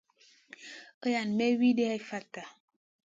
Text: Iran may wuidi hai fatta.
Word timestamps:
Iran 1.07 1.29
may 1.37 1.53
wuidi 1.59 1.83
hai 1.89 2.01
fatta. 2.09 2.43